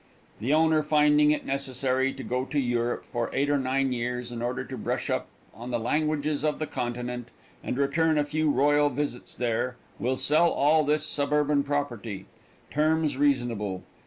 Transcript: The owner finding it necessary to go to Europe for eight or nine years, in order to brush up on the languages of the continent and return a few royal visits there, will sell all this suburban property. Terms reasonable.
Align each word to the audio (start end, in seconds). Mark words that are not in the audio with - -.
The 0.39 0.51
owner 0.51 0.81
finding 0.81 1.29
it 1.29 1.45
necessary 1.45 2.11
to 2.11 2.23
go 2.23 2.43
to 2.45 2.57
Europe 2.57 3.05
for 3.05 3.29
eight 3.33 3.51
or 3.51 3.59
nine 3.59 3.91
years, 3.93 4.31
in 4.31 4.41
order 4.41 4.63
to 4.65 4.75
brush 4.75 5.11
up 5.11 5.27
on 5.53 5.69
the 5.69 5.77
languages 5.77 6.43
of 6.43 6.57
the 6.57 6.65
continent 6.65 7.29
and 7.63 7.77
return 7.77 8.17
a 8.17 8.23
few 8.25 8.49
royal 8.49 8.89
visits 8.89 9.35
there, 9.35 9.75
will 9.99 10.17
sell 10.17 10.49
all 10.49 10.83
this 10.83 11.05
suburban 11.05 11.61
property. 11.61 12.25
Terms 12.71 13.15
reasonable. 13.15 13.83